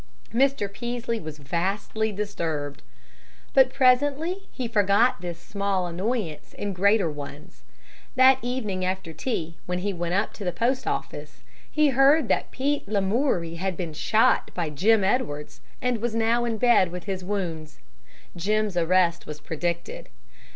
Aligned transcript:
Mr. 0.33 0.67
Peaslee 0.67 1.19
was 1.19 1.37
vastly 1.37 2.11
disturbed. 2.11 2.81
But 3.53 3.71
presently 3.71 4.47
he 4.51 4.67
forgot 4.67 5.21
this 5.21 5.37
small 5.37 5.85
annoyance 5.85 6.53
in 6.53 6.73
greater 6.73 7.07
ones. 7.07 7.61
That 8.15 8.39
evening 8.41 8.83
after 8.83 9.13
tea, 9.13 9.59
when 9.67 9.77
he 9.77 9.93
went 9.93 10.15
up 10.15 10.33
to 10.33 10.43
the 10.43 10.51
post 10.51 10.87
office, 10.87 11.43
he 11.69 11.89
heard 11.89 12.29
that 12.29 12.49
Pete 12.49 12.87
Lamoury 12.87 13.57
had 13.57 13.77
been 13.77 13.93
shot 13.93 14.49
by 14.55 14.71
Jim 14.71 15.03
Edwards, 15.03 15.61
and 15.83 16.01
was 16.01 16.15
now 16.15 16.45
in 16.45 16.57
bed 16.57 16.91
with 16.91 17.03
his 17.03 17.23
wounds. 17.23 17.77
Jim's 18.35 18.75
arrest 18.75 19.27
was 19.27 19.39
predicted. 19.39 20.09